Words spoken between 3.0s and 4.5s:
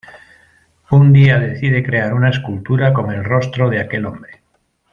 el rostro de aquel hombre.